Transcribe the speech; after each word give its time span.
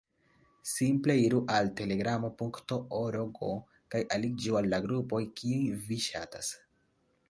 Simple 0.69 1.15
iru 1.25 1.41
al 1.57 1.69
telegramo.org 1.81 3.45
kaj 3.95 4.03
aliĝu 4.19 4.61
al 4.63 4.73
la 4.75 4.85
grupoj, 4.89 5.25
kiujn 5.41 5.89
vi 5.89 6.05
ŝatas. 6.11 6.57